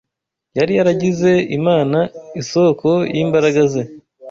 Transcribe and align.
Yari 0.57 0.73
yaragize 0.79 1.31
Imana 1.57 1.99
isoko 2.41 2.87
y’imbaraga 3.15 3.61
ze 3.71 3.83